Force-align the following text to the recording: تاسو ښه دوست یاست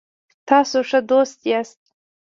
تاسو 0.47 0.77
ښه 0.89 0.99
دوست 1.09 1.39
یاست 1.51 1.81